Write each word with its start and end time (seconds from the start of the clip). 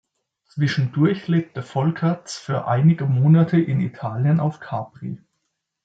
Zwischendurch 0.47 1.27
lebte 1.27 1.61
Folkerts 1.61 2.35
für 2.35 2.65
einige 2.67 3.05
Monate 3.05 3.59
in 3.59 3.81
Italien 3.81 4.39
auf 4.39 4.59
Capri. 4.59 5.21